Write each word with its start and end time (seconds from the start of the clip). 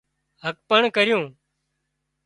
هٻڪڻ 0.43 0.81
ڪرِيون 0.95 1.25